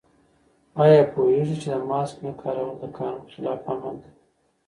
[0.81, 4.11] آیا پوهېږئ چې د ماسک نه کارول د قانون خلاف عمل دی؟